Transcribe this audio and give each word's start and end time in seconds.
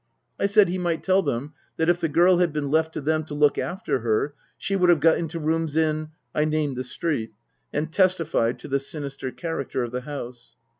I 0.39 0.47
said 0.47 0.67
he 0.67 0.79
might 0.79 1.03
tell 1.03 1.21
them 1.21 1.53
that 1.77 1.87
if 1.87 2.01
the 2.01 2.09
girl 2.09 2.37
had 2.39 2.51
been 2.51 2.71
left 2.71 2.91
to 2.93 3.01
them 3.01 3.23
to 3.25 3.35
look 3.35 3.59
after 3.59 3.99
her, 3.99 4.33
she 4.57 4.75
would 4.75 4.89
have 4.89 4.99
got 4.99 5.19
into 5.19 5.37
rooms 5.37 5.75
in 5.75 6.09
I 6.33 6.43
named 6.45 6.75
the 6.75 6.83
street, 6.83 7.33
and 7.71 7.93
testified 7.93 8.57
to 8.61 8.67
the 8.67 8.79
sinister 8.79 9.29
character 9.29 9.83
of 9.83 9.91
the 9.91 10.01
house. 10.01 10.55